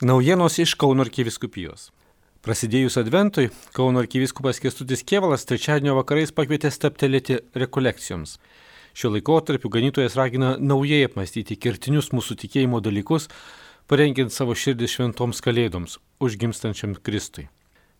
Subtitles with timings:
[0.00, 1.88] Naujienos iš Kauno arkiviskupijos.
[2.46, 8.36] Prasidėjus Adventui, Kauno arkiviskupas Kestutis Kievalas trečiadienio vakarais pakvietė staptelėti rekolekcijoms.
[8.94, 13.26] Šiuo laikotarpiu ganytojas ragina naujai apmastyti kertinius mūsų tikėjimo dalykus,
[13.90, 17.48] parengiant savo širdį šventoms kalėdoms, užgimstančiam Kristui.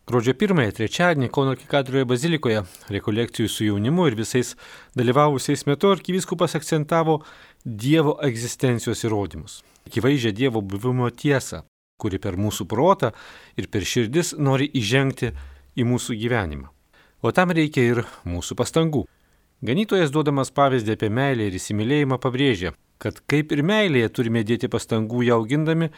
[0.07, 2.61] Gruodžio 1-ąją trečiadienį Kauno arkikatūroje bazilikoje
[2.95, 4.53] rekolekcijų su jaunimu ir visais
[4.95, 7.17] dalyvavusiais metu arkivyskupas akcentavo
[7.65, 9.59] Dievo egzistencijos įrodymus.
[9.91, 11.65] Akivaizdžią Dievo buvimo tiesą,
[11.99, 13.13] kuri per mūsų protą
[13.59, 15.33] ir per širdis nori įžengti
[15.79, 16.69] į mūsų gyvenimą.
[17.21, 19.03] O tam reikia ir mūsų pastangų.
[19.59, 22.71] Ganytojas duodamas pavyzdį apie meilę ir įsimylėjimą pabrėžia,
[23.03, 25.89] kad kaip ir meilėje turime dėti pastangų ją augindami,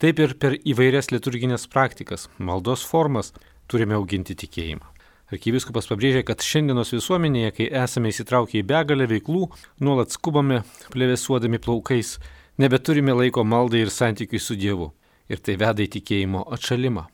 [0.00, 3.34] taip ir per įvairias liturginės praktikas, maldos formas
[3.68, 4.88] turime auginti tikėjimą.
[5.30, 9.50] Arkiviskupas pabrėžia, kad šiandienos visuomenėje, kai esame įsitraukę į begalę veiklų,
[9.84, 12.16] nuolat skubame plėvesuodami plaukais,
[12.58, 14.90] nebeturime laiko maldai ir santykiui su Dievu
[15.30, 17.06] ir tai veda į tikėjimo atšalimą.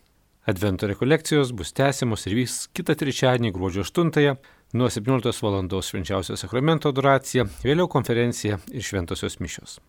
[0.47, 4.37] Advento rekolekcijos bus tęsiamos ir vyks kitą trečiadienį gruodžio 8
[4.79, 5.83] nuo 17 val.
[5.83, 9.81] švenčiausio sakramento adoracija, vėliau konferencija ir šventosios mišios.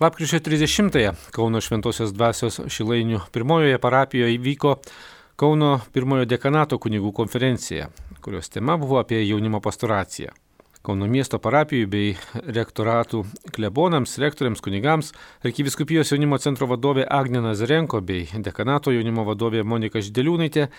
[0.00, 4.76] Lapkričio 30-ąją Kauno Šventojios dvasios Šilainių pirmojoje parapijoje įvyko
[5.38, 7.90] Kauno pirmojo dekanato kunigų konferencija,
[8.22, 10.30] kurios tema buvo apie jaunimo pastoraciją.
[10.88, 13.18] Kauno miesto parapijų bei rektoratų
[13.52, 15.10] klebonams, rektoriams, kunigams,
[15.44, 20.70] arkiviskupijos jaunimo centro vadovė Agnė Nazarenko bei dekanato jaunimo vadovė Monika Žideliūnaitė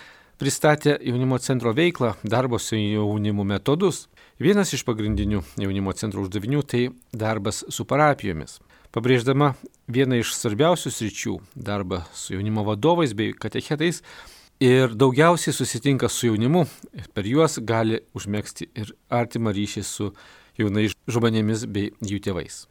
[0.42, 4.08] pristatė jaunimo centro veiklą, darbo su jaunimu metodus.
[4.42, 6.82] Vienas iš pagrindinių jaunimo centro uždavinių tai
[7.14, 8.58] darbas su parapijomis.
[8.90, 9.52] Pabrėždama
[9.86, 11.38] vieną iš svarbiausių sričių-
[11.70, 14.02] darbą su jaunimo vadovais bei katechetais,
[14.60, 16.66] ir daugiausiai susitinka su jaunimu
[17.14, 20.10] per juos gali užmėgsti ir artimą ryšį su
[20.60, 22.66] jaunais žmonėmis bei jų tėvais.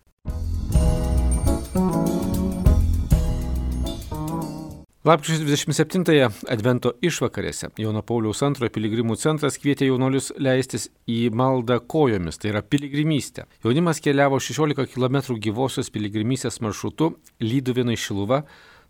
[5.07, 12.37] Lapkričio 27-ąją Advento išvakarėse Jono Pauliaus II piligrimų centras kvietė jaunolius leistis į maldą kojomis,
[12.37, 13.47] tai yra piligrimystė.
[13.63, 18.43] Jaunimas keliavo 16 km gyvosios piligrimystės maršrutu Lyduvėnai Šiluva,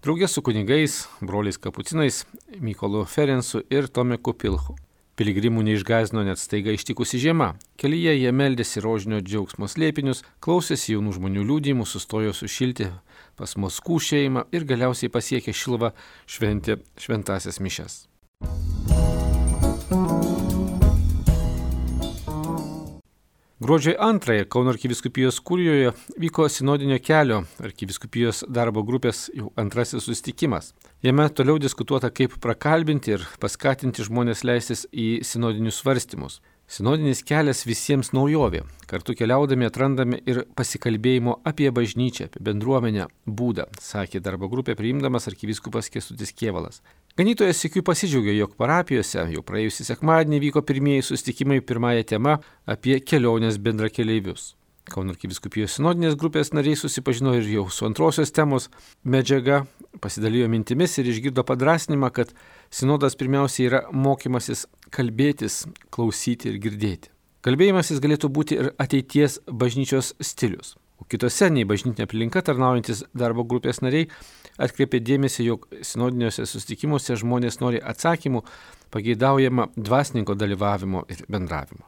[0.03, 2.23] draugė su kunigais, broliais kapucinais,
[2.59, 4.75] Mykolu Ferensu ir Tomeku Pilchu.
[5.19, 7.49] Piligrimų neišgazino net staiga ištikusi žiema.
[7.75, 12.87] Kelyje jie meldėsi rožinio džiaugsmo slėpinius, klausėsi jaunų žmonių liūdimų, sustojo sušilti
[13.35, 15.91] pas Moskų šeimą ir galiausiai pasiekė Šilvą
[16.23, 18.05] šventė šventasias mišes.
[23.59, 25.89] Gruodžio 2 Kauno arkiviskupijos kūrijoje
[26.23, 30.69] vyko sinodinio kelio arkiviskupijos darbo grupės jau antrasis susitikimas.
[31.03, 36.39] Jame toliau diskutuota, kaip prakalbinti ir paskatinti žmonės leistis į sinodinius svarstymus.
[36.69, 38.59] Sinodinis kelias visiems naujovė.
[38.89, 45.89] Kartu keliaudami atrandame ir pasikalbėjimo apie bažnyčią, apie bendruomenę būdą, sakė darbo grupė priimdamas arkiviskupas
[45.89, 46.83] Kestutis Kievalas.
[47.17, 52.37] Ganytojas sėkiu pasidžiaugė, jog parapijose jau praėjusį sekmadienį vyko pirmieji sustikimai pirmąją temą
[52.69, 54.51] apie kelionės bendrakeleivius.
[54.89, 58.69] Kauno arkiviskupijos sinodinės grupės nariai susipažino ir jau su antrosios temos
[59.03, 59.63] medžiaga,
[60.01, 62.33] pasidalijo mintimis ir išgirdo padrasnimą, kad
[62.73, 65.63] sinodas pirmiausia yra mokymasis kalbėtis,
[65.93, 67.11] klausyti ir girdėti.
[67.45, 70.75] Kalbėjimasis galėtų būti ir ateities bažnyčios stilius.
[70.99, 74.09] O kitose nei bažnytinė aplinka tarnaujantis darbo grupės nariai
[74.59, 78.43] atkreipė dėmesį, jog sinodiniuose susitikimuose žmonės nori atsakymų,
[78.91, 81.87] pageidaujama dvasininko dalyvavimo ir bendravimo.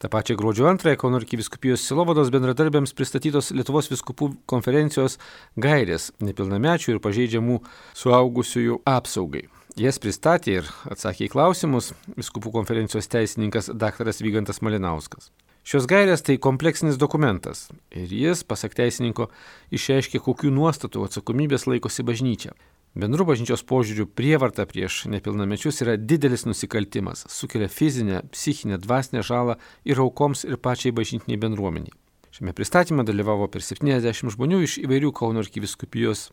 [0.00, 5.18] Ta pačia gruodžio antrąją Kauno arkiviskupijos Silovados bendradarbiams pristatytos Lietuvos viskupų konferencijos
[5.60, 7.58] gairės nepilnamečių ir pažeidžiamų
[8.00, 9.44] suaugusiųjų apsaugai.
[9.78, 14.08] Jas pristatė ir atsakė į klausimus viskupų konferencijos teisininkas dr.
[14.18, 15.30] Vygantas Malinauskas.
[15.62, 19.28] Šios gairės tai kompleksinis dokumentas ir jis, pasak teisininko,
[19.70, 22.56] išreiškia, kokių nuostatų atsakomybės laikosi bažnyčia.
[22.98, 29.54] Bendru bažnyčios požiūriu prievarta prieš nepilnamečius yra didelis nusikaltimas, sukelia fizinę, psichinę, dvasinę žalą
[29.86, 31.94] ir aukoms ir pačiai bažnytiniai bendruomeniai.
[32.34, 36.30] Šiame pristatyme dalyvavo per 70 žmonių iš įvairių Kauno arkiviskupijos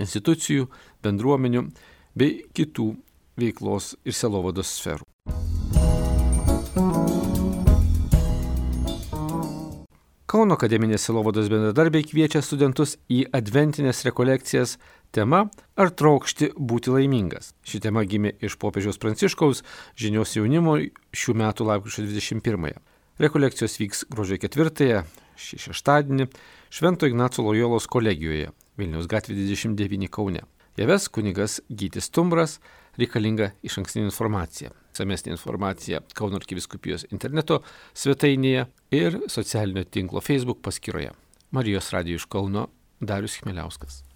[0.00, 0.70] institucijų,
[1.04, 1.66] bendruomenių
[2.18, 2.92] bei kitų
[3.38, 5.06] veiklos ir selovados sferų.
[10.28, 14.74] Kauno akademinės silovados bendradarbiai kviečia studentus į adventinės rekolekcijas
[15.16, 15.46] tema
[15.78, 17.54] Ar trokšti būti laimingas.
[17.64, 19.62] Ši tema gimė iš popiežiaus Pranciškaus
[19.96, 20.76] žinios jaunimo
[21.16, 22.76] šių metų lapkričio 21.
[23.22, 25.00] Rekolekcijos vyks gruodžio 4,
[25.38, 26.28] šį šeštadienį
[26.68, 30.44] Švento Ignaco Lojolos kolegijoje Vilniaus gatvė 29 Kaune.
[30.78, 32.60] Javes kunigas Gytis Tumbras
[32.98, 37.60] reikalinga iš ankstinė informacija samesnė informacija Kauno arkiviskupijos interneto
[37.98, 38.66] svetainėje
[38.98, 41.14] ir socialinio tinklo Facebook paskyroje.
[41.54, 42.68] Marijos radijo iš Kauno
[43.00, 44.07] Darius Chmeliauskas.